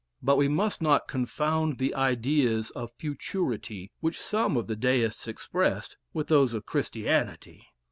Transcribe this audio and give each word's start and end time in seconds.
But 0.23 0.35
we 0.37 0.47
must 0.47 0.81
not 0.81 1.07
confound 1.07 1.77
the 1.77 1.93
ideas 1.93 2.71
of 2.71 2.89
futurity, 2.97 3.91
which 3.99 4.19
some 4.19 4.57
of 4.57 4.65
the 4.65 4.75
Deists 4.75 5.27
expressed, 5.27 5.95
with 6.11 6.25
those 6.27 6.55
of 6.55 6.65
Christianity. 6.65 7.67